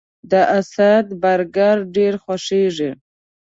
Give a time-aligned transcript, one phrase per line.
[0.31, 2.91] د اسد برګر ډیر خوښیږي